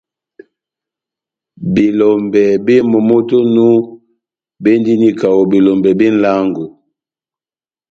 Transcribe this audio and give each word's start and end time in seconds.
Belɔmbɛ 1.73 2.43
bep 2.65 2.83
momó 2.91 3.15
tɛ́h 3.29 3.43
onu 3.45 3.65
béndini 4.63 5.09
kaho 5.19 5.41
belɔmbɛ 5.51 5.89
bé 5.99 6.05
nʼlángo. 6.13 6.65